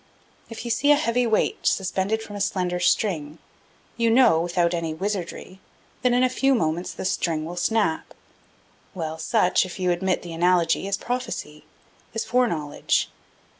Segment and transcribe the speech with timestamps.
[0.49, 3.37] If you see a heavy weight suspended from a slender string,
[3.97, 5.59] you can know, without any wizardry,
[6.01, 8.15] that in a few moments the string will snap;
[8.95, 11.65] well, such, if you admit the analogy, is prophecy,
[12.15, 13.11] is foreknowledge.